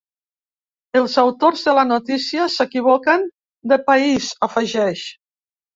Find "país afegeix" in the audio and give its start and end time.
3.93-5.11